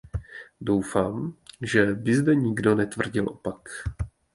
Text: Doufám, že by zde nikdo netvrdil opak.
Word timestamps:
Doufám, 0.61 1.33
že 1.61 1.85
by 1.85 2.15
zde 2.15 2.35
nikdo 2.35 2.75
netvrdil 2.75 3.29
opak. 3.29 3.63